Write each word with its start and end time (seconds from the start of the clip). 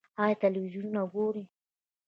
ایا 0.23 0.39
تلویزیون 0.41 0.95
ګورئ؟ 1.13 1.43